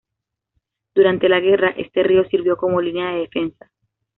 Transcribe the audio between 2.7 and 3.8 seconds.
línea de defensa.